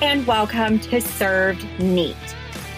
and 0.00 0.24
welcome 0.28 0.78
to 0.78 1.00
Served 1.00 1.66
Neat. 1.80 2.14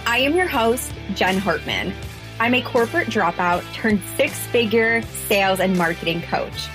I 0.07 0.19
am 0.19 0.35
your 0.35 0.47
host, 0.47 0.91
Jen 1.15 1.37
Hartman. 1.37 1.93
I'm 2.39 2.55
a 2.55 2.63
corporate 2.63 3.09
dropout 3.09 3.63
turned 3.75 4.01
six 4.17 4.39
figure 4.47 5.03
sales 5.03 5.61
and 5.61 5.77
marketing 5.77 6.23
coach, 6.23 6.69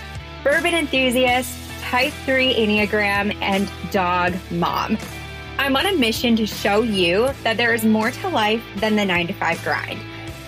bourbon 0.44 0.76
enthusiast, 0.76 1.58
type 1.82 2.14
3 2.26 2.54
Enneagram, 2.54 3.36
and 3.42 3.72
dog 3.92 4.36
mom. 4.52 5.00
I'm 5.58 5.76
on 5.76 5.88
a 5.88 5.96
mission 5.96 6.36
to 6.36 6.46
show 6.46 6.84
you 6.84 7.32
that 7.42 7.58
there 7.58 7.74
is 7.74 7.84
more 7.84 8.12
to 8.12 8.30
life 8.30 8.64
than 8.76 8.96
the 8.96 9.06
nine 9.06 9.26
to 9.28 9.34
five 9.34 9.64
grind 9.64 10.00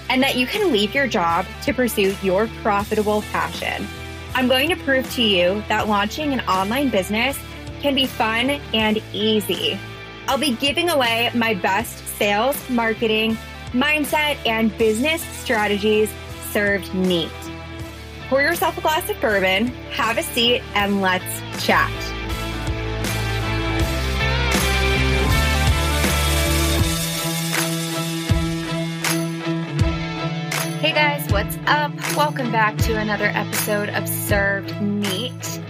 and 0.09 0.21
that 0.21 0.35
you 0.35 0.45
can 0.45 0.71
leave 0.71 0.93
your 0.93 1.07
job 1.07 1.48
to 1.63 1.73
pursue 1.73 2.16
your 2.21 2.48
profitable 2.62 3.23
passion. 3.32 3.88
I'm 4.35 4.48
going 4.48 4.70
to 4.70 4.76
prove 4.76 5.12
to 5.16 5.23
you 5.23 5.63
that 5.70 5.88
launching 5.88 6.34
an 6.34 6.41
online 6.41 6.90
business 6.90 7.38
can 7.82 7.95
be 7.95 8.05
fun 8.05 8.49
and 8.73 9.02
easy. 9.12 9.79
I'll 10.27 10.38
be 10.38 10.55
giving 10.55 10.90
away 10.90 11.31
my 11.34 11.54
best 11.54 12.05
sales, 12.17 12.70
marketing, 12.70 13.38
mindset, 13.72 14.38
and 14.45 14.77
business 14.77 15.22
strategies 15.22 16.12
served 16.52 16.94
neat. 16.94 17.31
Pour 18.27 18.41
yourself 18.41 18.77
a 18.77 18.82
glass 18.82 19.09
of 19.09 19.20
bourbon, 19.21 19.68
have 19.91 20.18
a 20.18 20.23
seat, 20.23 20.62
and 20.76 21.02
let's 21.02 21.23
chat. 21.66 21.90
Hey 30.82 30.91
guys, 30.91 31.32
what's 31.32 31.57
up? 31.68 31.94
Welcome 32.18 32.51
back 32.51 32.77
to 32.79 32.98
another 32.98 33.32
episode 33.34 33.88
of 33.90 34.10
Served 34.10 34.82
Neat. 34.82 35.62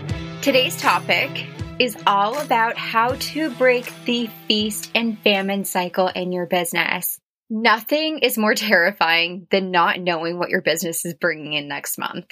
Today's 0.41 0.75
topic 0.81 1.47
is 1.79 1.95
all 2.07 2.39
about 2.39 2.75
how 2.75 3.15
to 3.19 3.51
break 3.51 3.91
the 4.05 4.27
feast 4.47 4.89
and 4.95 5.19
famine 5.19 5.63
cycle 5.63 6.07
in 6.07 6.31
your 6.31 6.47
business. 6.47 7.19
Nothing 7.49 8.19
is 8.19 8.37
more 8.37 8.55
terrifying 8.55 9.47
than 9.51 9.71
not 9.71 9.99
knowing 9.99 10.39
what 10.39 10.49
your 10.49 10.61
business 10.61 11.05
is 11.05 11.13
bringing 11.13 11.53
in 11.53 11.67
next 11.67 11.97
month. 11.97 12.25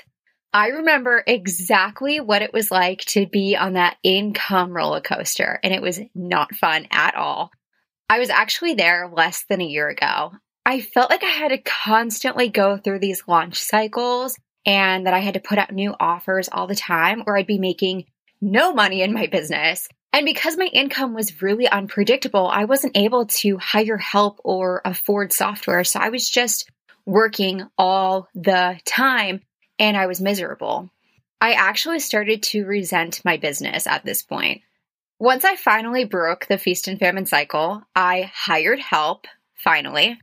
I 0.52 0.69
remember 0.69 1.23
exactly 1.27 2.19
what 2.19 2.41
it 2.41 2.53
was 2.53 2.71
like 2.71 3.02
to 3.07 3.27
be 3.27 3.55
on 3.55 3.73
that 3.73 3.97
income 4.03 4.71
roller 4.71 5.02
coaster, 5.02 5.59
and 5.63 5.73
it 5.73 5.81
was 5.81 5.99
not 6.15 6.55
fun 6.55 6.87
at 6.89 7.15
all. 7.15 7.52
I 8.09 8.19
was 8.19 8.30
actually 8.30 8.73
there 8.73 9.09
less 9.13 9.45
than 9.49 9.61
a 9.61 9.65
year 9.65 9.89
ago. 9.89 10.31
I 10.65 10.81
felt 10.81 11.11
like 11.11 11.23
I 11.23 11.27
had 11.27 11.49
to 11.49 11.57
constantly 11.59 12.49
go 12.49 12.77
through 12.77 12.99
these 12.99 13.23
launch 13.27 13.61
cycles 13.61 14.37
and 14.65 15.05
that 15.05 15.13
I 15.13 15.19
had 15.19 15.35
to 15.35 15.39
put 15.39 15.59
out 15.59 15.71
new 15.71 15.93
offers 15.99 16.49
all 16.52 16.65
the 16.67 16.75
time, 16.75 17.23
or 17.27 17.37
I'd 17.37 17.45
be 17.45 17.59
making 17.59 18.05
no 18.41 18.73
money 18.73 19.02
in 19.02 19.14
my 19.14 19.28
business. 19.28 19.88
And 20.14 20.25
because 20.25 20.58
my 20.58 20.67
income 20.67 21.14
was 21.14 21.41
really 21.41 21.67
unpredictable, 21.67 22.47
I 22.47 22.66
wasn't 22.66 22.95
able 22.95 23.25
to 23.25 23.58
hire 23.58 23.97
help 23.97 24.39
or 24.44 24.81
afford 24.86 25.33
software. 25.33 25.83
So 25.83 26.00
I 26.00 26.09
was 26.09 26.30
just 26.30 26.69
working 27.05 27.64
all 27.77 28.30
the 28.33 28.80
time 28.86 29.42
and 29.77 29.97
I 29.97 30.08
was 30.08 30.22
miserable. 30.22 30.89
I 31.42 31.53
actually 31.53 32.00
started 32.00 32.44
to 32.44 32.66
resent 32.66 33.25
my 33.25 33.38
business 33.38 33.88
at 33.88 34.05
this 34.05 34.23
point. 34.23 34.61
Once 35.20 35.45
I 35.45 35.55
finally 35.55 36.05
broke 36.05 36.45
the 36.45 36.58
feast 36.58 36.88
and 36.88 36.99
famine 36.99 37.25
cycle, 37.25 37.83
I 37.95 38.31
hired 38.33 38.80
help, 38.80 39.27
finally. 39.53 40.20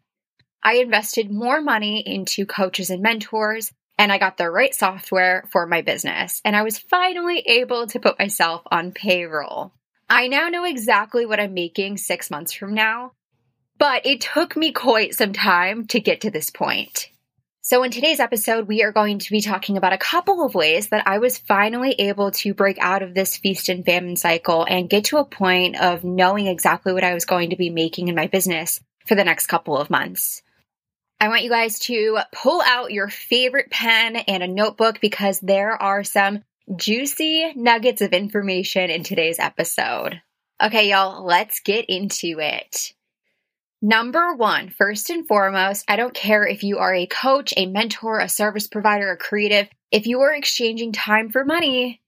I 0.63 0.75
invested 0.77 1.31
more 1.31 1.61
money 1.61 2.03
into 2.07 2.47
coaches 2.47 2.91
and 2.91 3.03
mentors 3.03 3.73
and 3.99 4.13
I 4.13 4.19
got 4.19 4.37
the 4.37 4.51
right 4.51 4.75
software 4.75 5.49
for 5.51 5.67
my 5.67 5.83
business. 5.83 6.41
And 6.45 6.57
I 6.57 6.63
was 6.63 6.79
finally 6.79 7.41
able 7.41 7.87
to 7.89 8.01
put 8.01 8.19
myself 8.19 8.63
on 8.71 8.93
payroll. 8.93 9.73
I 10.09 10.29
now 10.29 10.49
know 10.49 10.65
exactly 10.65 11.25
what 11.27 11.41
I'm 11.41 11.55
making 11.55 11.97
six 11.97 12.31
months 12.31 12.53
from 12.53 12.75
now, 12.75 13.13
but 13.79 14.05
it 14.05 14.21
took 14.21 14.57
me 14.57 14.73
quite 14.73 15.15
some 15.15 15.33
time 15.33 15.87
to 15.89 16.01
get 16.01 16.23
to 16.23 16.31
this 16.31 16.51
point. 16.51 17.09
So, 17.65 17.85
in 17.85 17.93
today's 17.93 18.19
episode, 18.19 18.67
we 18.67 18.83
are 18.83 18.91
going 18.91 19.21
to 19.21 19.31
be 19.31 19.41
talking 19.41 19.77
about 19.77 19.93
a 19.93 19.99
couple 19.99 20.45
of 20.45 20.55
ways 20.55 20.89
that 20.89 21.07
I 21.07 21.19
was 21.19 21.39
finally 21.39 21.93
able 21.93 22.33
to 22.33 22.55
break 22.55 22.77
out 22.81 23.03
of 23.03 23.15
this 23.15 23.37
feast 23.37 23.69
and 23.69 23.85
famine 23.85 24.17
cycle 24.17 24.65
and 24.69 24.91
get 24.91 25.05
to 25.07 25.19
a 25.19 25.25
point 25.25 25.81
of 25.81 26.03
knowing 26.03 26.49
exactly 26.49 26.93
what 26.93 27.05
I 27.05 27.15
was 27.15 27.25
going 27.25 27.51
to 27.51 27.57
be 27.57 27.71
making 27.71 28.09
in 28.09 28.17
my 28.17 28.27
business 28.27 28.81
for 29.07 29.15
the 29.15 29.23
next 29.23 29.47
couple 29.47 29.79
of 29.79 29.91
months. 29.91 30.43
I 31.23 31.29
want 31.29 31.45
you 31.45 31.51
guys 31.51 31.79
to 31.79 32.19
pull 32.33 32.61
out 32.67 32.91
your 32.91 33.09
favorite 33.09 33.71
pen 33.71 34.17
and 34.17 34.43
a 34.43 34.49
notebook 34.49 35.01
because 35.01 35.39
there 35.39 35.81
are 35.81 36.03
some 36.03 36.43
juicy 36.75 37.53
nuggets 37.55 38.03
of 38.03 38.13
information 38.13 38.91
in 38.91 39.05
today's 39.05 39.39
episode. 39.39 40.21
Okay, 40.61 40.91
y'all, 40.91 41.25
let's 41.25 41.61
get 41.61 41.85
into 41.85 42.41
it. 42.41 42.95
Number 43.81 44.35
one, 44.35 44.71
first 44.71 45.11
and 45.11 45.25
foremost, 45.25 45.85
I 45.87 45.95
don't 45.95 46.13
care 46.13 46.45
if 46.45 46.65
you 46.65 46.79
are 46.79 46.93
a 46.93 47.07
coach, 47.07 47.55
a 47.57 47.67
mentor, 47.67 48.19
a 48.19 48.29
service 48.29 48.67
provider, 48.67 49.13
a 49.13 49.17
creative, 49.17 49.69
if 49.93 50.09
you 50.09 50.23
are 50.23 50.35
exchanging 50.35 50.91
time 50.91 51.31
for 51.31 51.45
money 51.45 52.01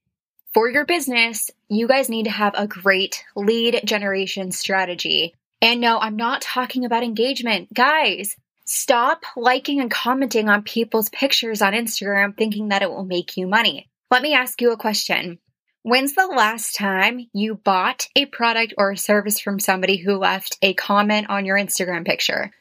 for 0.53 0.69
your 0.69 0.85
business, 0.85 1.49
you 1.69 1.87
guys 1.87 2.09
need 2.09 2.23
to 2.23 2.31
have 2.31 2.55
a 2.57 2.67
great 2.67 3.23
lead 3.33 3.79
generation 3.85 4.51
strategy. 4.51 5.33
And 5.61 5.79
no, 5.79 5.99
I'm 5.99 6.17
not 6.17 6.41
talking 6.41 6.83
about 6.83 7.03
engagement. 7.03 7.73
Guys, 7.73 8.35
Stop 8.65 9.23
liking 9.37 9.79
and 9.79 9.91
commenting 9.91 10.49
on 10.49 10.63
people's 10.63 11.09
pictures 11.09 11.61
on 11.61 11.73
Instagram 11.73 12.35
thinking 12.35 12.69
that 12.69 12.81
it 12.81 12.89
will 12.89 13.05
make 13.05 13.37
you 13.37 13.47
money. 13.47 13.89
Let 14.09 14.23
me 14.23 14.33
ask 14.33 14.59
you 14.59 14.71
a 14.71 14.77
question. 14.77 15.37
When's 15.83 16.15
the 16.15 16.25
last 16.25 16.73
time 16.73 17.27
you 17.31 17.53
bought 17.53 18.07
a 18.15 18.25
product 18.25 18.73
or 18.75 18.91
a 18.91 18.97
service 18.97 19.39
from 19.39 19.59
somebody 19.59 19.97
who 19.97 20.17
left 20.17 20.57
a 20.63 20.73
comment 20.73 21.29
on 21.29 21.45
your 21.45 21.57
Instagram 21.57 22.07
picture? 22.07 22.51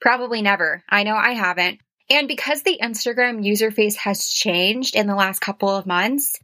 Probably 0.00 0.42
never. 0.42 0.82
I 0.88 1.04
know 1.04 1.14
I 1.14 1.34
haven't. 1.34 1.78
And 2.10 2.26
because 2.26 2.62
the 2.62 2.80
Instagram 2.82 3.44
user 3.44 3.70
face 3.70 3.94
has 3.96 4.26
changed 4.26 4.96
in 4.96 5.06
the 5.06 5.14
last 5.14 5.40
couple 5.40 5.68
of 5.68 5.86
months, 5.86 6.36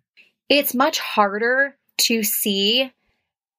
it's 0.49 0.73
much 0.73 1.01
harder 1.01 1.77
to 2.03 2.23
see 2.23 2.93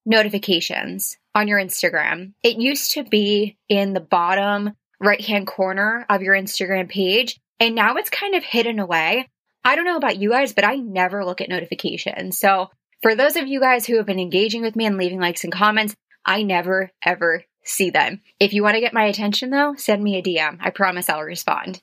notifications 0.05 1.17
on 1.33 1.49
your 1.49 1.59
Instagram. 1.59 2.33
It 2.41 2.57
used 2.57 2.91
to 2.91 3.03
be 3.03 3.57
in 3.67 3.93
the 3.93 3.99
bottom 3.99 4.75
right 4.99 5.21
hand 5.21 5.47
corner 5.47 6.05
of 6.09 6.21
your 6.21 6.35
Instagram 6.35 6.89
page. 6.89 7.39
And 7.59 7.75
now 7.75 7.95
it's 7.95 8.09
kind 8.09 8.35
of 8.35 8.43
hidden 8.43 8.79
away. 8.79 9.27
I 9.63 9.75
don't 9.75 9.85
know 9.85 9.97
about 9.97 10.17
you 10.17 10.29
guys, 10.29 10.53
but 10.53 10.65
I 10.65 10.75
never 10.75 11.25
look 11.25 11.41
at 11.41 11.49
notifications. 11.49 12.37
So 12.37 12.69
for 13.01 13.15
those 13.15 13.35
of 13.35 13.47
you 13.47 13.59
guys 13.59 13.85
who 13.85 13.97
have 13.97 14.05
been 14.05 14.19
engaging 14.19 14.61
with 14.61 14.75
me 14.75 14.85
and 14.85 14.97
leaving 14.97 15.19
likes 15.19 15.43
and 15.43 15.53
comments, 15.53 15.95
I 16.25 16.43
never 16.43 16.91
ever 17.03 17.43
see 17.63 17.89
them. 17.89 18.21
If 18.39 18.53
you 18.53 18.63
want 18.63 18.75
to 18.75 18.81
get 18.81 18.93
my 18.93 19.05
attention 19.05 19.49
though, 19.49 19.75
send 19.75 20.03
me 20.03 20.17
a 20.17 20.23
DM. 20.23 20.57
I 20.61 20.69
promise 20.69 21.09
I'll 21.09 21.21
respond. 21.21 21.81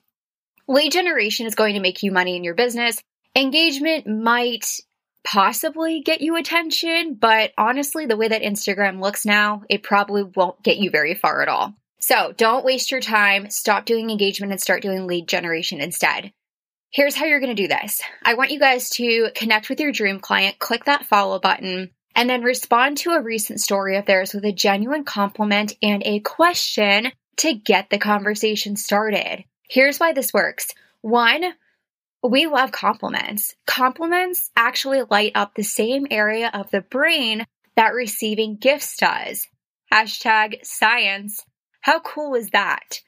Lead 0.69 0.93
generation 0.93 1.47
is 1.47 1.55
going 1.55 1.75
to 1.75 1.81
make 1.81 2.03
you 2.03 2.13
money 2.13 2.37
in 2.37 2.45
your 2.45 2.55
business. 2.55 3.03
Engagement 3.35 4.07
might 4.07 4.81
possibly 5.25 6.01
get 6.01 6.21
you 6.21 6.37
attention, 6.37 7.15
but 7.15 7.53
honestly, 7.57 8.07
the 8.07 8.17
way 8.17 8.29
that 8.29 8.43
Instagram 8.43 9.01
looks 9.01 9.25
now, 9.25 9.63
it 9.69 9.83
probably 9.83 10.23
won't 10.23 10.63
get 10.63 10.79
you 10.79 10.91
very 10.91 11.15
far 11.15 11.43
at 11.43 11.49
all. 11.49 11.75
So 12.03 12.35
don't 12.37 12.65
waste 12.65 12.91
your 12.91 13.01
time. 13.01 13.49
Stop 13.49 13.85
doing 13.85 14.11
engagement 14.11 14.51
and 14.51 14.61
start 14.61 14.83
doing 14.83 15.07
lead 15.07 15.29
generation 15.29 15.81
instead. 15.81 16.33
Here's 16.91 17.15
how 17.15 17.25
you're 17.25 17.41
going 17.41 17.55
to 17.55 17.63
do 17.63 17.69
this. 17.69 18.03
I 18.25 18.35
want 18.35 18.51
you 18.51 18.59
guys 18.59 18.91
to 18.91 19.31
connect 19.35 19.71
with 19.71 19.81
your 19.81 19.93
dream 19.93 20.19
client, 20.19 20.59
click 20.59 20.85
that 20.85 21.07
follow 21.07 21.39
button, 21.39 21.91
and 22.15 22.29
then 22.29 22.43
respond 22.43 22.99
to 22.99 23.13
a 23.13 23.23
recent 23.23 23.61
story 23.61 23.97
of 23.97 24.05
theirs 24.05 24.35
with 24.35 24.45
a 24.45 24.53
genuine 24.53 25.05
compliment 25.05 25.75
and 25.81 26.03
a 26.05 26.19
question 26.21 27.13
to 27.37 27.55
get 27.55 27.89
the 27.89 27.99
conversation 27.99 28.77
started. 28.77 29.45
Here's 29.71 29.99
why 29.99 30.13
this 30.13 30.35
works. 30.35 30.69
One, 31.03 31.55
we 32.23 32.47
love 32.47 32.73
compliments. 32.73 33.55
Compliments 33.67 34.51
actually 34.57 35.03
light 35.09 35.33
up 35.37 35.55
the 35.55 35.63
same 35.63 36.09
area 36.11 36.51
of 36.53 36.71
the 36.71 36.83
brain 36.83 37.47
that 37.77 37.95
receiving 37.95 38.57
gifts 38.57 38.97
does. 38.97 39.47
Hashtag 39.93 40.67
science. 40.67 41.45
How 41.83 41.99
cool 42.01 42.37
is 42.37 42.51
that? 42.51 43.01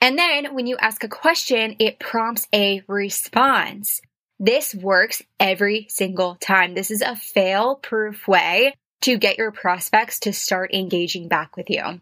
And 0.00 0.16
then 0.16 0.54
when 0.54 0.66
you 0.66 0.76
ask 0.76 1.02
a 1.02 1.08
question, 1.08 1.76
it 1.80 1.98
prompts 1.98 2.46
a 2.54 2.82
response. 2.86 4.00
This 4.38 4.74
works 4.74 5.22
every 5.40 5.86
single 5.88 6.36
time. 6.36 6.74
This 6.74 6.90
is 6.90 7.02
a 7.02 7.16
fail 7.16 7.74
proof 7.74 8.28
way 8.28 8.74
to 9.02 9.18
get 9.18 9.38
your 9.38 9.50
prospects 9.50 10.20
to 10.20 10.32
start 10.32 10.72
engaging 10.72 11.26
back 11.28 11.56
with 11.56 11.68
you. 11.68 12.00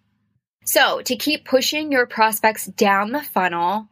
So 0.67 1.01
to 1.03 1.17
keep 1.17 1.47
pushing 1.47 1.91
your 1.91 2.07
prospects 2.07 2.67
down 2.67 3.13
the 3.13 3.23
funnel, 3.23 3.89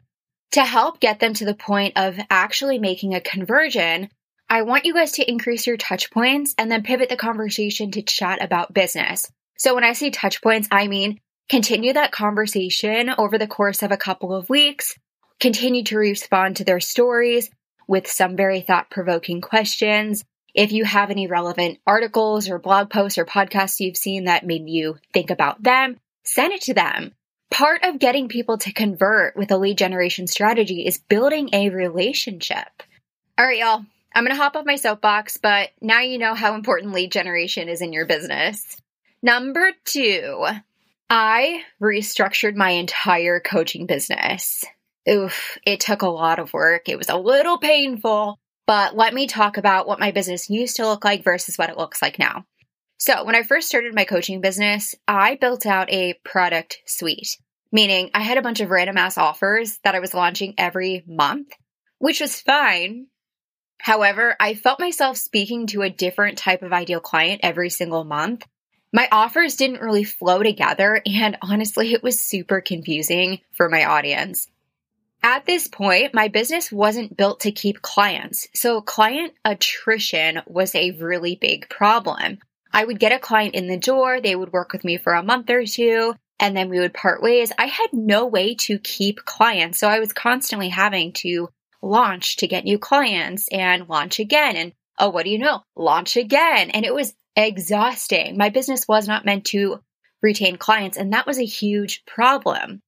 to 0.52 0.64
help 0.64 1.00
get 1.00 1.18
them 1.18 1.32
to 1.34 1.46
the 1.46 1.54
point 1.54 1.96
of 1.96 2.18
actually 2.28 2.78
making 2.78 3.14
a 3.14 3.22
conversion, 3.22 4.10
I 4.50 4.62
want 4.62 4.84
you 4.84 4.92
guys 4.92 5.12
to 5.12 5.30
increase 5.30 5.66
your 5.66 5.78
touch 5.78 6.10
points 6.10 6.54
and 6.58 6.70
then 6.70 6.82
pivot 6.82 7.08
the 7.08 7.16
conversation 7.16 7.90
to 7.92 8.02
chat 8.02 8.42
about 8.42 8.74
business. 8.74 9.32
So 9.56 9.74
when 9.74 9.84
I 9.84 9.94
say 9.94 10.10
touch 10.10 10.42
points, 10.42 10.68
I 10.70 10.88
mean 10.88 11.20
Continue 11.48 11.92
that 11.92 12.12
conversation 12.12 13.10
over 13.18 13.38
the 13.38 13.46
course 13.46 13.82
of 13.82 13.92
a 13.92 13.96
couple 13.96 14.34
of 14.34 14.48
weeks. 14.48 14.98
Continue 15.40 15.82
to 15.84 15.98
respond 15.98 16.56
to 16.56 16.64
their 16.64 16.80
stories 16.80 17.50
with 17.86 18.06
some 18.06 18.36
very 18.36 18.60
thought 18.60 18.90
provoking 18.90 19.40
questions. 19.40 20.24
If 20.54 20.72
you 20.72 20.84
have 20.84 21.10
any 21.10 21.26
relevant 21.26 21.78
articles 21.86 22.48
or 22.48 22.58
blog 22.58 22.90
posts 22.90 23.18
or 23.18 23.24
podcasts 23.24 23.80
you've 23.80 23.96
seen 23.96 24.24
that 24.24 24.46
made 24.46 24.68
you 24.68 24.98
think 25.12 25.30
about 25.30 25.62
them, 25.62 25.98
send 26.24 26.52
it 26.52 26.62
to 26.62 26.74
them. 26.74 27.12
Part 27.50 27.84
of 27.84 27.98
getting 27.98 28.28
people 28.28 28.58
to 28.58 28.72
convert 28.72 29.36
with 29.36 29.50
a 29.50 29.58
lead 29.58 29.78
generation 29.78 30.26
strategy 30.26 30.86
is 30.86 30.98
building 30.98 31.50
a 31.52 31.68
relationship. 31.70 32.82
All 33.38 33.46
right, 33.46 33.58
y'all. 33.58 33.84
I'm 34.14 34.24
going 34.24 34.36
to 34.36 34.42
hop 34.42 34.56
off 34.56 34.66
my 34.66 34.76
soapbox, 34.76 35.38
but 35.38 35.70
now 35.80 36.00
you 36.00 36.18
know 36.18 36.34
how 36.34 36.54
important 36.54 36.92
lead 36.92 37.12
generation 37.12 37.68
is 37.68 37.80
in 37.80 37.92
your 37.92 38.06
business. 38.06 38.76
Number 39.22 39.72
two, 39.84 40.46
I 41.14 41.64
restructured 41.78 42.54
my 42.54 42.70
entire 42.70 43.38
coaching 43.38 43.84
business. 43.84 44.64
Oof, 45.06 45.58
it 45.66 45.78
took 45.78 46.00
a 46.00 46.08
lot 46.08 46.38
of 46.38 46.54
work. 46.54 46.88
It 46.88 46.96
was 46.96 47.10
a 47.10 47.18
little 47.18 47.58
painful, 47.58 48.38
but 48.66 48.96
let 48.96 49.12
me 49.12 49.26
talk 49.26 49.58
about 49.58 49.86
what 49.86 50.00
my 50.00 50.10
business 50.10 50.48
used 50.48 50.76
to 50.76 50.86
look 50.86 51.04
like 51.04 51.22
versus 51.22 51.58
what 51.58 51.68
it 51.68 51.76
looks 51.76 52.00
like 52.00 52.18
now. 52.18 52.46
So, 52.96 53.24
when 53.24 53.34
I 53.34 53.42
first 53.42 53.68
started 53.68 53.94
my 53.94 54.06
coaching 54.06 54.40
business, 54.40 54.94
I 55.06 55.34
built 55.34 55.66
out 55.66 55.92
a 55.92 56.18
product 56.24 56.78
suite, 56.86 57.36
meaning 57.70 58.08
I 58.14 58.22
had 58.22 58.38
a 58.38 58.42
bunch 58.42 58.60
of 58.60 58.70
random 58.70 58.96
ass 58.96 59.18
offers 59.18 59.80
that 59.84 59.94
I 59.94 60.00
was 60.00 60.14
launching 60.14 60.54
every 60.56 61.04
month, 61.06 61.48
which 61.98 62.22
was 62.22 62.40
fine. 62.40 63.08
However, 63.76 64.34
I 64.40 64.54
felt 64.54 64.80
myself 64.80 65.18
speaking 65.18 65.66
to 65.66 65.82
a 65.82 65.90
different 65.90 66.38
type 66.38 66.62
of 66.62 66.72
ideal 66.72 67.00
client 67.00 67.40
every 67.42 67.68
single 67.68 68.04
month. 68.04 68.46
My 68.92 69.08
offers 69.10 69.56
didn't 69.56 69.80
really 69.80 70.04
flow 70.04 70.42
together, 70.42 71.00
and 71.06 71.38
honestly, 71.40 71.92
it 71.94 72.02
was 72.02 72.20
super 72.20 72.60
confusing 72.60 73.40
for 73.52 73.70
my 73.70 73.84
audience. 73.84 74.48
At 75.22 75.46
this 75.46 75.68
point, 75.68 76.12
my 76.12 76.28
business 76.28 76.70
wasn't 76.70 77.16
built 77.16 77.40
to 77.40 77.52
keep 77.52 77.80
clients, 77.80 78.48
so 78.54 78.82
client 78.82 79.32
attrition 79.44 80.42
was 80.46 80.74
a 80.74 80.90
really 80.92 81.36
big 81.36 81.68
problem. 81.70 82.38
I 82.72 82.84
would 82.84 82.98
get 82.98 83.12
a 83.12 83.18
client 83.18 83.54
in 83.54 83.66
the 83.66 83.78
door, 83.78 84.20
they 84.20 84.36
would 84.36 84.52
work 84.52 84.72
with 84.72 84.84
me 84.84 84.98
for 84.98 85.14
a 85.14 85.22
month 85.22 85.48
or 85.48 85.64
two, 85.64 86.14
and 86.38 86.56
then 86.56 86.68
we 86.68 86.80
would 86.80 86.92
part 86.92 87.22
ways. 87.22 87.52
I 87.56 87.66
had 87.66 87.92
no 87.92 88.26
way 88.26 88.56
to 88.56 88.78
keep 88.78 89.24
clients, 89.24 89.78
so 89.78 89.88
I 89.88 90.00
was 90.00 90.12
constantly 90.12 90.70
having 90.70 91.12
to 91.14 91.48
launch 91.80 92.36
to 92.38 92.46
get 92.46 92.64
new 92.64 92.78
clients 92.78 93.48
and 93.52 93.88
launch 93.88 94.18
again. 94.18 94.56
And 94.56 94.72
oh, 94.98 95.10
what 95.10 95.24
do 95.24 95.30
you 95.30 95.38
know? 95.38 95.62
Launch 95.76 96.16
again. 96.16 96.70
And 96.70 96.84
it 96.84 96.94
was 96.94 97.14
exhausting. 97.36 98.36
My 98.36 98.48
business 98.48 98.86
was 98.86 99.08
not 99.08 99.24
meant 99.24 99.46
to 99.46 99.80
retain 100.22 100.56
clients, 100.56 100.96
and 100.96 101.12
that 101.12 101.26
was 101.26 101.38
a 101.38 101.44
huge 101.44 102.04
problem. 102.06 102.82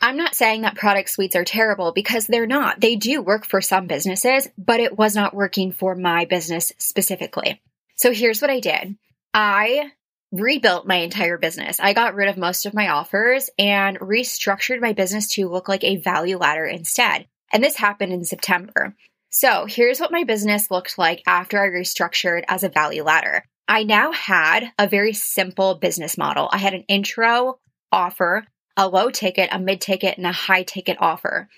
I'm 0.00 0.16
not 0.16 0.34
saying 0.34 0.62
that 0.62 0.74
product 0.74 1.08
suites 1.08 1.36
are 1.36 1.44
terrible 1.44 1.92
because 1.92 2.26
they're 2.26 2.46
not. 2.46 2.80
They 2.80 2.96
do 2.96 3.22
work 3.22 3.46
for 3.46 3.60
some 3.60 3.86
businesses, 3.86 4.48
but 4.58 4.80
it 4.80 4.98
was 4.98 5.14
not 5.14 5.34
working 5.34 5.72
for 5.72 5.94
my 5.94 6.26
business 6.26 6.72
specifically. 6.78 7.62
So 7.96 8.12
here's 8.12 8.42
what 8.42 8.50
I 8.50 8.60
did 8.60 8.96
I 9.32 9.92
rebuilt 10.30 10.86
my 10.86 10.96
entire 10.96 11.38
business. 11.38 11.78
I 11.80 11.92
got 11.92 12.14
rid 12.14 12.28
of 12.28 12.36
most 12.36 12.66
of 12.66 12.74
my 12.74 12.88
offers 12.88 13.48
and 13.58 13.98
restructured 14.00 14.80
my 14.80 14.92
business 14.92 15.28
to 15.34 15.48
look 15.48 15.68
like 15.68 15.84
a 15.84 15.96
value 15.96 16.38
ladder 16.38 16.66
instead. 16.66 17.26
And 17.52 17.62
this 17.62 17.76
happened 17.76 18.12
in 18.12 18.24
September. 18.24 18.96
So 19.30 19.64
here's 19.66 20.00
what 20.00 20.12
my 20.12 20.24
business 20.24 20.70
looked 20.70 20.98
like 20.98 21.22
after 21.26 21.62
I 21.62 21.68
restructured 21.68 22.44
as 22.48 22.62
a 22.62 22.68
value 22.68 23.04
ladder. 23.04 23.44
I 23.68 23.84
now 23.84 24.12
had 24.12 24.72
a 24.78 24.88
very 24.88 25.12
simple 25.12 25.76
business 25.76 26.18
model. 26.18 26.48
I 26.52 26.58
had 26.58 26.74
an 26.74 26.84
intro 26.88 27.58
offer, 27.90 28.46
a 28.76 28.88
low 28.88 29.10
ticket, 29.10 29.48
a 29.52 29.58
mid 29.58 29.80
ticket, 29.80 30.18
and 30.18 30.26
a 30.26 30.32
high 30.32 30.64
ticket 30.64 30.98
offer. 31.00 31.48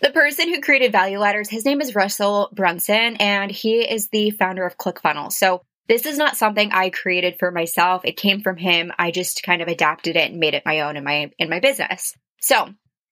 The 0.00 0.10
person 0.10 0.48
who 0.48 0.62
created 0.62 0.92
Value 0.92 1.18
Ladders, 1.18 1.50
his 1.50 1.66
name 1.66 1.82
is 1.82 1.94
Russell 1.94 2.48
Brunson, 2.52 3.16
and 3.16 3.50
he 3.50 3.80
is 3.80 4.08
the 4.08 4.30
founder 4.30 4.64
of 4.64 4.78
ClickFunnels. 4.78 5.32
So 5.32 5.60
this 5.88 6.06
is 6.06 6.16
not 6.16 6.36
something 6.36 6.72
I 6.72 6.88
created 6.88 7.36
for 7.38 7.50
myself. 7.50 8.04
It 8.04 8.16
came 8.16 8.40
from 8.40 8.56
him. 8.56 8.92
I 8.98 9.10
just 9.10 9.42
kind 9.42 9.60
of 9.60 9.68
adapted 9.68 10.16
it 10.16 10.30
and 10.30 10.40
made 10.40 10.54
it 10.54 10.62
my 10.64 10.80
own 10.80 10.96
in 10.96 11.04
my 11.04 11.30
in 11.38 11.50
my 11.50 11.60
business. 11.60 12.14
So, 12.40 12.68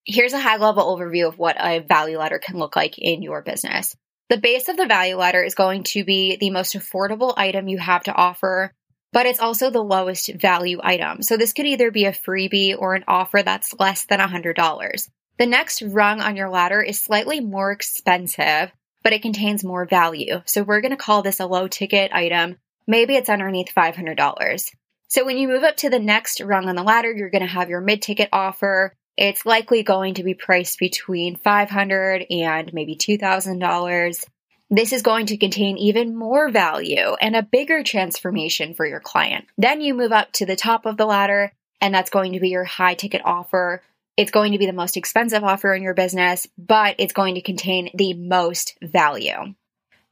here's 0.06 0.33
a 0.33 0.41
high 0.41 0.56
level 0.56 0.97
overview 0.97 1.29
of 1.29 1.39
what 1.39 1.56
a 1.59 1.81
value 1.81 2.19
ladder 2.19 2.39
can 2.39 2.56
look 2.56 2.77
like 2.77 2.95
in 2.97 3.21
your 3.21 3.43
business. 3.43 3.95
The 4.29 4.39
base 4.39 4.69
of 4.69 4.77
the 4.77 4.87
value 4.87 5.17
ladder 5.17 5.43
is 5.43 5.55
going 5.55 5.85
to 5.85 6.05
be 6.05 6.37
the 6.37 6.51
most 6.51 6.75
affordable 6.75 7.35
item 7.37 7.69
you 7.69 7.79
have 7.79 8.03
to 8.05 8.15
offer, 8.15 8.73
but 9.13 9.27
it's 9.27 9.41
also 9.41 9.71
the 9.71 9.83
lowest 9.83 10.31
value 10.35 10.81
item. 10.83 11.23
So 11.23 11.37
this 11.37 11.53
could 11.53 11.67
either 11.67 11.91
be 11.91 12.05
a 12.05 12.13
freebie 12.13 12.77
or 12.79 12.95
an 12.95 13.05
offer 13.09 13.43
that's 13.43 13.75
less 13.79 14.05
than 14.05 14.21
$100. 14.21 15.09
The 15.39 15.47
next 15.47 15.83
rung 15.83 16.21
on 16.21 16.37
your 16.37 16.51
ladder 16.51 16.83
is 16.83 17.01
slightly 17.01 17.41
more 17.41 17.73
expensive, 17.73 18.71
but 19.03 19.13
it 19.13 19.23
contains 19.23 19.65
more 19.65 19.87
value. 19.87 20.43
So 20.45 20.63
we're 20.63 20.83
going 20.83 20.91
to 20.91 20.97
call 20.97 21.23
this 21.23 21.41
a 21.41 21.47
low 21.47 21.69
ticket 21.69 22.13
item 22.13 22.57
maybe 22.89 23.15
it's 23.15 23.29
underneath 23.29 23.73
$500. 23.73 24.71
So 25.07 25.25
when 25.25 25.39
you 25.39 25.47
move 25.47 25.63
up 25.63 25.77
to 25.77 25.91
the 25.91 26.01
next 26.01 26.41
rung 26.41 26.69
on 26.69 26.75
the 26.75 26.83
ladder, 26.83 27.13
you're 27.13 27.31
going 27.31 27.43
to 27.43 27.47
have 27.47 27.69
your 27.69 27.81
mid 27.81 28.03
ticket 28.03 28.31
offer. 28.33 28.95
It's 29.19 29.44
likely 29.44 29.82
going 29.82 30.15
to 30.15 30.23
be 30.23 30.35
priced 30.35 30.79
between 30.79 31.35
500 31.35 32.25
and 32.31 32.73
maybe 32.73 32.94
$2,000. 32.94 34.25
This 34.70 34.93
is 34.93 35.03
going 35.03 35.26
to 35.26 35.37
contain 35.37 35.76
even 35.76 36.17
more 36.17 36.50
value 36.50 37.17
and 37.20 37.35
a 37.35 37.43
bigger 37.43 37.82
transformation 37.82 38.75
for 38.75 38.87
your 38.87 39.00
client. 39.00 39.47
Then 39.56 39.81
you 39.81 39.94
move 39.94 40.12
up 40.12 40.31
to 40.35 40.47
the 40.47 40.55
top 40.55 40.87
of 40.87 40.97
the 40.97 41.05
ladder, 41.05 41.50
and 41.81 41.93
that's 41.93 42.11
going 42.11 42.35
to 42.35 42.41
be 42.41 42.50
your 42.50 42.62
high 42.62 42.94
ticket 42.94 43.23
offer. 43.25 43.82
It's 44.17 44.31
going 44.31 44.53
to 44.53 44.59
be 44.59 44.67
the 44.67 44.73
most 44.73 44.97
expensive 44.97 45.43
offer 45.43 45.75
in 45.75 45.82
your 45.82 45.94
business, 45.94 46.47
but 46.56 46.94
it's 46.99 47.12
going 47.12 47.35
to 47.35 47.43
contain 47.43 47.91
the 47.94 48.14
most 48.14 48.79
value. 48.81 49.53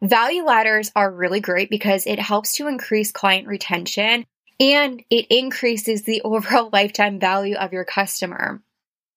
Value 0.03 0.43
ladders 0.43 0.91
are 0.97 1.13
really 1.13 1.39
great 1.39 1.71
because 1.71 2.09
it 2.09 2.19
helps 2.19 2.57
to 2.57 2.67
increase 2.67 3.13
client 3.13 3.47
retention 3.47 4.27
and 4.59 5.05
it 5.11 5.27
increases 5.31 6.03
the 6.03 6.23
overall 6.25 6.71
lifetime 6.73 7.21
value 7.21 7.55
of 7.55 7.73
your 7.73 7.85
customer. 7.85 8.61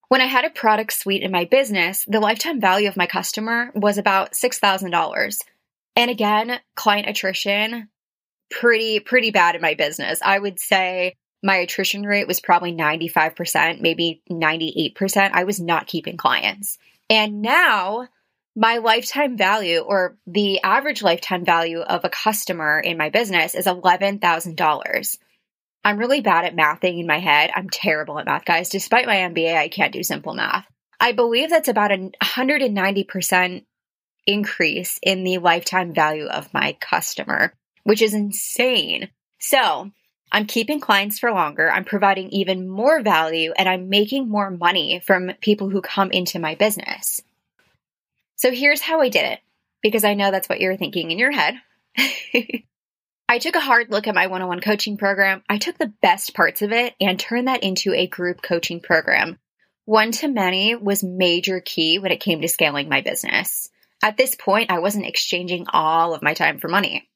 When 0.09 0.21
I 0.21 0.25
had 0.25 0.44
a 0.44 0.50
product 0.50 0.94
suite 0.94 1.21
in 1.21 1.31
my 1.31 1.45
business, 1.45 2.03
the 2.07 2.19
lifetime 2.19 2.59
value 2.59 2.88
of 2.88 2.97
my 2.97 3.06
customer 3.06 3.71
was 3.75 4.00
about 4.00 4.33
$6,000. 4.33 5.41
And 5.95 6.11
again, 6.11 6.59
client 6.75 7.07
attrition 7.07 7.89
pretty 8.50 9.00
pretty 9.00 9.29
bad 9.29 9.53
in 9.53 9.61
my 9.61 9.75
business. 9.75 10.19
I 10.23 10.39
would 10.39 10.59
say 10.59 11.15
my 11.44 11.57
attrition 11.57 12.01
rate 12.01 12.27
was 12.27 12.39
probably 12.39 12.73
95%, 12.73 13.81
maybe 13.81 14.23
98%. 14.29 15.31
I 15.31 15.44
was 15.44 15.59
not 15.59 15.85
keeping 15.85 16.18
clients. 16.18 16.80
And 17.09 17.44
now 17.44 18.07
my 18.56 18.78
lifetime 18.78 19.37
value 19.37 19.80
or 19.80 20.18
the 20.25 20.59
average 20.63 21.04
lifetime 21.04 21.45
value 21.45 21.81
of 21.81 22.04
a 22.04 22.09
customer 22.09 22.80
in 22.80 22.97
my 22.97 23.09
business 23.09 23.54
is 23.54 23.68
$11,000. 23.68 25.18
I'm 25.83 25.98
really 25.98 26.21
bad 26.21 26.45
at 26.45 26.56
mathing 26.56 27.00
in 27.00 27.07
my 27.07 27.19
head. 27.19 27.52
I'm 27.56 27.69
terrible 27.69 28.19
at 28.19 28.26
math, 28.26 28.45
guys. 28.45 28.69
Despite 28.69 29.07
my 29.07 29.16
MBA, 29.16 29.56
I 29.56 29.69
can't 29.69 29.94
do 29.94 30.04
simple 30.04 30.33
math. 30.33 30.66
I 31.00 31.14
believe 31.14 31.50
that's 31.50 31.69
about 31.69 31.92
a 31.92 32.12
190% 32.21 33.66
increase 34.28 35.00
in 35.02 35.24
the 35.24 35.38
lifetime 35.38 35.94
value 35.94 36.26
of 36.26 36.54
my 36.54 36.78
customer, 36.80 37.54
which 37.83 38.02
is 38.02 38.14
insane. 38.14 39.09
So, 39.40 39.92
I'm 40.31 40.45
keeping 40.45 40.80
clients 40.80 41.18
for 41.18 41.31
longer. 41.31 41.71
I'm 41.71 41.86
providing 41.86 42.30
even 42.30 42.68
more 42.68 43.02
value 43.02 43.52
and 43.57 43.68
I'm 43.68 43.90
making 43.90 44.30
more 44.30 44.52
money 44.52 45.02
from 45.06 45.31
people 45.42 45.69
who 45.69 45.81
come 45.81 46.12
into 46.12 46.40
my 46.40 46.56
business. 46.56 47.21
So 48.36 48.52
here's 48.52 48.81
how 48.81 49.02
I 49.02 49.09
did 49.09 49.26
it, 49.26 49.40
because 49.81 50.04
I 50.04 50.14
know 50.14 50.31
that's 50.31 50.48
what 50.48 50.62
you're 50.62 50.78
thinking 50.78 51.12
in 51.12 51.19
your 51.19 51.31
head. 51.31 51.56
I 53.30 53.38
took 53.38 53.56
a 53.56 53.59
hard 53.59 53.92
look 53.92 54.07
at 54.07 54.16
my 54.16 54.26
one 54.26 54.42
on 54.42 54.48
one 54.48 54.59
coaching 54.59 54.98
program. 54.98 55.44
I 55.48 55.59
took 55.59 55.78
the 55.78 55.94
best 56.02 56.33
parts 56.33 56.64
of 56.64 56.71
it 56.71 56.95
and 57.00 57.19
turned 57.19 57.48
that 57.48 57.62
into 57.62 57.94
a 57.94 58.07
group 58.07 58.42
coaching 58.42 58.80
program. 58.80 59.38
One 59.86 60.12
to 60.14 60.28
many 60.28 60.74
was 60.74 61.04
major 61.04 61.62
key 61.62 62.00
when 62.00 62.12
it 62.12 62.21
came 62.21 62.42
to 62.42 62.48
scaling 62.48 62.90
my 62.90 63.02
business. 63.02 63.69
At 64.04 64.18
this 64.18 64.33
point, 64.33 64.71
I 64.71 64.80
wasn't 64.80 65.06
exchanging 65.06 65.68
all 65.71 66.16
of 66.16 66.24
my 66.24 66.33
time 66.33 66.57
for 66.57 66.69
money. 66.69 67.07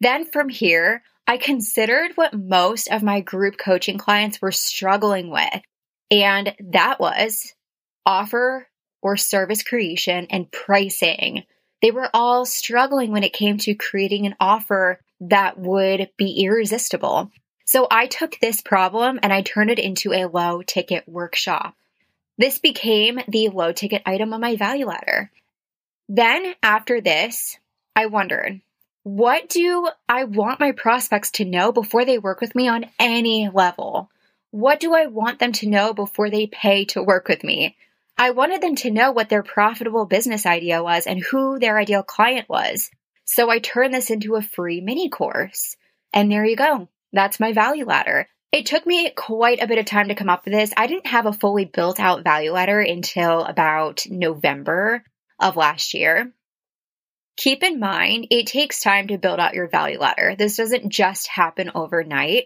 Then 0.00 0.30
from 0.30 0.48
here, 0.48 1.02
I 1.26 1.36
considered 1.36 2.12
what 2.14 2.32
most 2.32 2.86
of 2.86 3.02
my 3.02 3.20
group 3.20 3.58
coaching 3.58 3.98
clients 3.98 4.40
were 4.40 4.52
struggling 4.52 5.30
with. 5.30 5.62
And 6.12 6.54
that 6.70 7.00
was 7.00 7.52
offer 8.04 8.68
or 9.02 9.16
service 9.16 9.64
creation 9.64 10.28
and 10.30 10.48
pricing. 10.52 11.42
They 11.82 11.90
were 11.90 12.08
all 12.14 12.44
struggling 12.44 13.10
when 13.10 13.24
it 13.24 13.32
came 13.32 13.58
to 13.58 13.74
creating 13.74 14.26
an 14.26 14.36
offer 14.38 15.00
that 15.20 15.58
would 15.58 16.10
be 16.16 16.44
irresistible. 16.44 17.30
So 17.64 17.86
I 17.90 18.06
took 18.06 18.38
this 18.38 18.60
problem 18.60 19.18
and 19.22 19.32
I 19.32 19.42
turned 19.42 19.70
it 19.70 19.78
into 19.78 20.12
a 20.12 20.26
low 20.26 20.62
ticket 20.62 21.08
workshop. 21.08 21.74
This 22.38 22.58
became 22.58 23.18
the 23.26 23.48
low 23.48 23.72
ticket 23.72 24.02
item 24.06 24.32
on 24.32 24.40
my 24.40 24.56
value 24.56 24.86
ladder. 24.86 25.30
Then 26.08 26.54
after 26.62 27.00
this, 27.00 27.58
I 27.96 28.06
wondered, 28.06 28.60
what 29.02 29.48
do 29.48 29.88
I 30.08 30.24
want 30.24 30.60
my 30.60 30.72
prospects 30.72 31.30
to 31.32 31.44
know 31.44 31.72
before 31.72 32.04
they 32.04 32.18
work 32.18 32.40
with 32.40 32.54
me 32.54 32.68
on 32.68 32.86
any 32.98 33.48
level? 33.48 34.10
What 34.50 34.80
do 34.80 34.94
I 34.94 35.06
want 35.06 35.38
them 35.38 35.52
to 35.52 35.68
know 35.68 35.94
before 35.94 36.30
they 36.30 36.46
pay 36.46 36.84
to 36.86 37.02
work 37.02 37.28
with 37.28 37.42
me? 37.42 37.76
I 38.18 38.30
wanted 38.30 38.60
them 38.62 38.76
to 38.76 38.90
know 38.90 39.12
what 39.12 39.28
their 39.28 39.42
profitable 39.42 40.06
business 40.06 40.46
idea 40.46 40.82
was 40.82 41.06
and 41.06 41.20
who 41.20 41.58
their 41.58 41.78
ideal 41.78 42.02
client 42.02 42.48
was. 42.48 42.90
So 43.26 43.50
I 43.50 43.58
turned 43.58 43.92
this 43.92 44.10
into 44.10 44.36
a 44.36 44.42
free 44.42 44.80
mini 44.80 45.10
course. 45.10 45.76
And 46.12 46.30
there 46.32 46.44
you 46.44 46.56
go. 46.56 46.88
That's 47.12 47.38
my 47.38 47.52
value 47.52 47.84
ladder. 47.84 48.28
It 48.52 48.66
took 48.66 48.86
me 48.86 49.10
quite 49.10 49.62
a 49.62 49.66
bit 49.66 49.78
of 49.78 49.84
time 49.84 50.08
to 50.08 50.14
come 50.14 50.30
up 50.30 50.44
with 50.44 50.54
this. 50.54 50.72
I 50.76 50.86
didn't 50.86 51.08
have 51.08 51.26
a 51.26 51.32
fully 51.32 51.66
built 51.66 52.00
out 52.00 52.24
value 52.24 52.52
ladder 52.52 52.80
until 52.80 53.44
about 53.44 54.06
November 54.08 55.04
of 55.38 55.56
last 55.56 55.92
year. 55.92 56.32
Keep 57.36 57.62
in 57.64 57.78
mind, 57.78 58.28
it 58.30 58.46
takes 58.46 58.80
time 58.80 59.08
to 59.08 59.18
build 59.18 59.40
out 59.40 59.52
your 59.52 59.68
value 59.68 59.98
ladder. 59.98 60.34
This 60.38 60.56
doesn't 60.56 60.88
just 60.88 61.26
happen 61.26 61.70
overnight. 61.74 62.44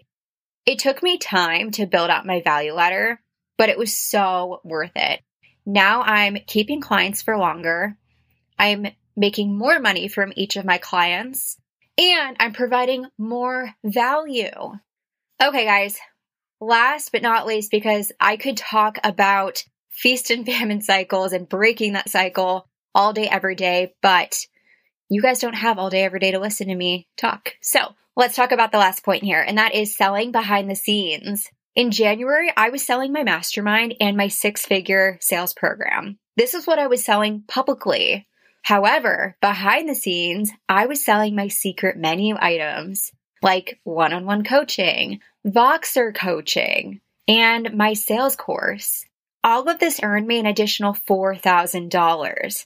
It 0.65 0.79
took 0.79 1.01
me 1.01 1.17
time 1.17 1.71
to 1.71 1.85
build 1.85 2.09
out 2.09 2.25
my 2.25 2.41
value 2.41 2.73
ladder, 2.73 3.21
but 3.57 3.69
it 3.69 3.77
was 3.77 3.97
so 3.97 4.59
worth 4.65 4.91
it. 4.95 5.21
Now 5.65 6.01
I'm 6.01 6.37
keeping 6.45 6.81
clients 6.81 7.21
for 7.21 7.37
longer. 7.37 7.95
I'm 8.59 8.87
making 9.21 9.57
more 9.57 9.79
money 9.79 10.09
from 10.09 10.33
each 10.35 10.57
of 10.57 10.65
my 10.65 10.79
clients 10.79 11.57
and 11.97 12.35
I'm 12.39 12.53
providing 12.53 13.05
more 13.17 13.73
value. 13.83 14.49
Okay, 15.41 15.65
guys, 15.65 15.99
last 16.59 17.11
but 17.11 17.21
not 17.21 17.45
least, 17.45 17.69
because 17.69 18.11
I 18.19 18.37
could 18.37 18.57
talk 18.57 18.97
about 19.03 19.63
feast 19.89 20.31
and 20.31 20.45
famine 20.45 20.81
cycles 20.81 21.33
and 21.33 21.47
breaking 21.47 21.93
that 21.93 22.09
cycle 22.09 22.67
all 22.95 23.13
day, 23.13 23.27
every 23.27 23.55
day, 23.55 23.93
but 24.01 24.35
you 25.09 25.21
guys 25.21 25.39
don't 25.39 25.53
have 25.53 25.77
all 25.77 25.89
day, 25.89 26.03
every 26.03 26.19
day 26.19 26.31
to 26.31 26.39
listen 26.39 26.67
to 26.67 26.75
me 26.75 27.07
talk. 27.17 27.53
So 27.61 27.79
let's 28.15 28.35
talk 28.35 28.51
about 28.51 28.71
the 28.71 28.79
last 28.79 29.03
point 29.03 29.23
here, 29.23 29.41
and 29.41 29.57
that 29.59 29.75
is 29.75 29.95
selling 29.95 30.31
behind 30.31 30.69
the 30.69 30.75
scenes. 30.75 31.47
In 31.75 31.91
January, 31.91 32.51
I 32.57 32.69
was 32.69 32.85
selling 32.85 33.13
my 33.13 33.23
mastermind 33.23 33.95
and 34.01 34.17
my 34.17 34.27
six 34.27 34.65
figure 34.65 35.17
sales 35.21 35.53
program. 35.53 36.17
This 36.35 36.53
is 36.53 36.65
what 36.65 36.79
I 36.79 36.87
was 36.87 37.05
selling 37.05 37.43
publicly. 37.47 38.27
However, 38.61 39.35
behind 39.41 39.89
the 39.89 39.95
scenes, 39.95 40.51
I 40.69 40.85
was 40.85 41.03
selling 41.03 41.35
my 41.35 41.47
secret 41.47 41.97
menu 41.97 42.35
items 42.39 43.11
like 43.41 43.79
one 43.83 44.13
on 44.13 44.25
one 44.25 44.43
coaching, 44.43 45.19
Voxer 45.45 46.13
coaching, 46.13 47.01
and 47.27 47.73
my 47.75 47.93
sales 47.93 48.35
course. 48.35 49.05
All 49.43 49.67
of 49.67 49.79
this 49.79 50.01
earned 50.03 50.27
me 50.27 50.39
an 50.39 50.45
additional 50.45 50.93
$4,000. 50.93 52.65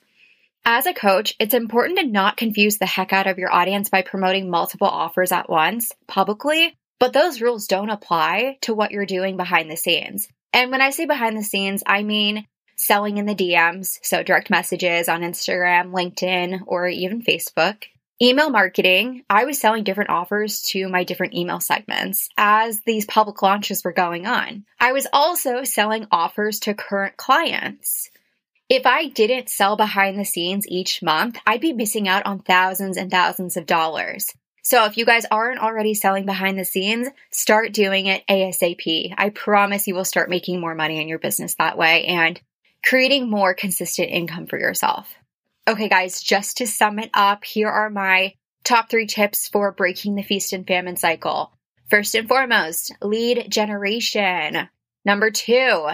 As 0.66 0.86
a 0.86 0.94
coach, 0.94 1.36
it's 1.40 1.54
important 1.54 2.00
to 2.00 2.08
not 2.08 2.38
confuse 2.38 2.78
the 2.78 2.86
heck 2.86 3.14
out 3.14 3.28
of 3.28 3.38
your 3.38 3.54
audience 3.54 3.90
by 3.90 4.02
promoting 4.02 4.50
multiple 4.50 4.88
offers 4.88 5.32
at 5.32 5.50
once 5.50 5.94
publicly, 6.08 6.76
but 7.00 7.14
those 7.14 7.40
rules 7.40 7.68
don't 7.68 7.90
apply 7.90 8.58
to 8.62 8.74
what 8.74 8.92
you're 8.92 9.06
doing 9.06 9.38
behind 9.38 9.70
the 9.70 9.78
scenes. 9.78 10.28
And 10.52 10.72
when 10.72 10.82
I 10.82 10.90
say 10.90 11.06
behind 11.06 11.38
the 11.38 11.44
scenes, 11.44 11.84
I 11.86 12.04
mean 12.04 12.48
selling 12.76 13.18
in 13.18 13.26
the 13.26 13.36
DMs, 13.36 14.00
so 14.04 14.24
direct 14.24 14.50
messages 14.50 15.10
on 15.10 15.22
Instagram, 15.22 15.92
LinkedIn, 15.92 16.62
or 16.68 16.88
even 16.88 17.22
Facebook. 17.22 17.84
Email 18.22 18.50
marketing, 18.50 19.24
I 19.30 19.44
was 19.44 19.60
selling 19.60 19.84
different 19.84 20.10
offers 20.10 20.62
to 20.70 20.88
my 20.88 21.04
different 21.04 21.34
email 21.34 21.60
segments 21.60 22.30
as 22.38 22.80
these 22.82 23.06
public 23.06 23.42
launches 23.42 23.84
were 23.84 23.92
going 23.92 24.26
on. 24.26 24.64
I 24.80 24.94
was 24.94 25.06
also 25.12 25.66
selling 25.66 26.08
offers 26.12 26.62
to 26.62 26.74
current 26.74 27.18
clients. 27.18 28.10
If 28.70 28.86
I 28.86 29.08
didn't 29.10 29.50
sell 29.50 29.76
behind 29.76 30.18
the 30.18 30.24
scenes 30.24 30.66
each 30.68 31.04
month, 31.04 31.38
I'd 31.46 31.60
be 31.60 31.74
missing 31.74 32.08
out 32.08 32.26
on 32.26 32.40
thousands 32.40 32.96
and 32.96 33.12
thousands 33.12 33.58
of 33.58 33.66
dollars. 33.66 34.28
So 34.64 34.86
if 34.86 34.98
you 34.98 35.06
guys 35.06 35.26
aren't 35.30 35.60
already 35.60 35.94
selling 35.94 36.26
behind 36.26 36.58
the 36.58 36.66
scenes, 36.66 37.10
start 37.30 37.74
doing 37.74 38.08
it 38.08 38.24
ASAP. 38.28 39.14
I 39.16 39.30
promise 39.30 39.88
you 39.88 39.94
will 39.94 40.06
start 40.06 40.30
making 40.30 40.60
more 40.60 40.74
money 40.74 41.00
in 41.00 41.08
your 41.08 41.20
business 41.20 41.54
that 41.56 41.78
way 41.78 42.06
and 42.06 42.42
creating 42.86 43.30
more 43.30 43.54
consistent 43.54 44.10
income 44.10 44.46
for 44.46 44.60
yourself. 44.60 45.14
Okay, 45.68 45.90
guys, 45.90 46.22
just 46.22 46.58
to 46.58 46.68
sum 46.68 47.00
it 47.00 47.10
up, 47.14 47.44
here 47.44 47.70
are 47.70 47.90
my 47.90 48.34
top 48.64 48.90
three 48.90 49.08
tips 49.08 49.48
for 49.48 49.72
breaking 49.72 50.16
the 50.16 50.22
feast 50.22 50.54
and 50.54 50.68
famine 50.68 50.96
cycle. 50.96 51.52
First 51.90 52.14
and 52.16 52.28
foremost, 52.28 52.94
lead 53.02 53.48
generation. 53.50 54.70
Number 55.04 55.32
two, 55.32 55.88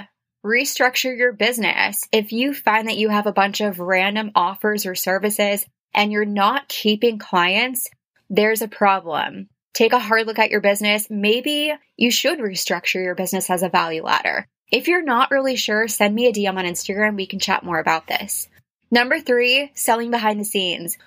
restructure 0.45 1.17
your 1.17 1.31
business. 1.33 2.03
If 2.11 2.33
you 2.33 2.53
find 2.53 2.87
that 2.87 2.97
you 2.97 3.09
have 3.09 3.27
a 3.27 3.33
bunch 3.33 3.61
of 3.61 3.79
random 3.79 4.31
offers 4.35 4.85
or 4.85 4.95
services 4.95 5.65
and 5.93 6.11
you're 6.11 6.25
not 6.25 6.67
keeping 6.67 7.19
clients, 7.19 7.89
there's 8.29 8.61
a 8.61 8.67
problem. 8.67 9.47
Take 9.73 9.93
a 9.93 9.99
hard 9.99 10.27
look 10.27 10.39
at 10.39 10.49
your 10.49 10.61
business. 10.61 11.07
Maybe 11.09 11.73
you 11.95 12.11
should 12.11 12.39
restructure 12.39 13.01
your 13.01 13.15
business 13.15 13.49
as 13.49 13.63
a 13.63 13.69
value 13.69 14.03
ladder. 14.03 14.47
If 14.71 14.87
you're 14.87 15.03
not 15.03 15.31
really 15.31 15.57
sure, 15.57 15.87
send 15.87 16.15
me 16.15 16.27
a 16.27 16.33
DM 16.33 16.57
on 16.57 16.65
Instagram. 16.65 17.17
We 17.17 17.25
can 17.25 17.39
chat 17.39 17.63
more 17.63 17.79
about 17.79 18.07
this. 18.07 18.47
Number 18.89 19.19
three, 19.19 19.71
selling 19.73 20.11
behind 20.11 20.39
the 20.39 20.45
scenes. 20.45 20.97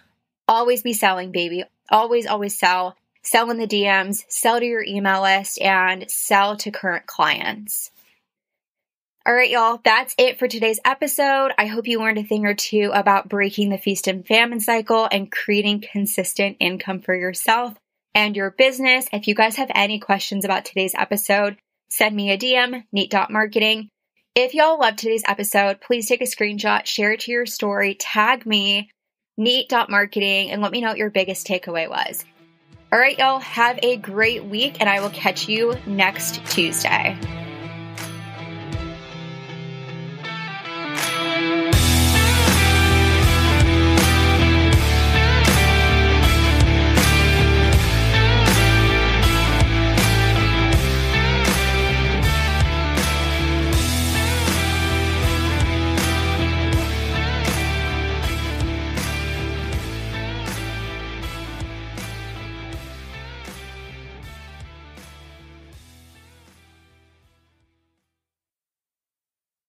Always 0.46 0.82
be 0.82 0.92
selling, 0.92 1.32
baby. 1.32 1.64
Always, 1.90 2.26
always 2.26 2.58
sell. 2.58 2.96
Sell 3.22 3.50
in 3.50 3.56
the 3.56 3.66
DMs, 3.66 4.24
sell 4.28 4.60
to 4.60 4.66
your 4.66 4.84
email 4.84 5.22
list, 5.22 5.58
and 5.62 6.10
sell 6.10 6.58
to 6.58 6.70
current 6.70 7.06
clients. 7.06 7.90
All 9.26 9.32
right, 9.32 9.48
y'all, 9.48 9.80
that's 9.82 10.14
it 10.18 10.38
for 10.38 10.46
today's 10.46 10.80
episode. 10.84 11.52
I 11.56 11.64
hope 11.64 11.88
you 11.88 11.98
learned 11.98 12.18
a 12.18 12.22
thing 12.22 12.44
or 12.44 12.52
two 12.52 12.90
about 12.92 13.30
breaking 13.30 13.70
the 13.70 13.78
feast 13.78 14.06
and 14.06 14.26
famine 14.26 14.60
cycle 14.60 15.08
and 15.10 15.32
creating 15.32 15.84
consistent 15.90 16.58
income 16.60 17.00
for 17.00 17.14
yourself 17.14 17.74
and 18.14 18.36
your 18.36 18.50
business. 18.50 19.06
If 19.10 19.26
you 19.26 19.34
guys 19.34 19.56
have 19.56 19.70
any 19.74 19.98
questions 19.98 20.44
about 20.44 20.66
today's 20.66 20.94
episode, 20.94 21.56
send 21.94 22.16
me 22.16 22.32
a 22.32 22.38
DM, 22.38 22.84
neat.marketing. 22.92 23.88
If 24.34 24.52
y'all 24.52 24.80
loved 24.80 24.98
today's 24.98 25.22
episode, 25.28 25.80
please 25.80 26.08
take 26.08 26.20
a 26.20 26.24
screenshot, 26.24 26.86
share 26.86 27.12
it 27.12 27.20
to 27.20 27.30
your 27.30 27.46
story, 27.46 27.94
tag 27.94 28.44
me, 28.46 28.90
neat.marketing, 29.36 30.50
and 30.50 30.60
let 30.60 30.72
me 30.72 30.80
know 30.80 30.88
what 30.88 30.98
your 30.98 31.10
biggest 31.10 31.46
takeaway 31.46 31.88
was. 31.88 32.24
All 32.92 32.98
right, 32.98 33.16
y'all, 33.16 33.38
have 33.38 33.78
a 33.82 33.96
great 33.96 34.44
week, 34.44 34.78
and 34.80 34.88
I 34.88 35.00
will 35.00 35.10
catch 35.10 35.48
you 35.48 35.76
next 35.86 36.44
Tuesday. 36.46 37.16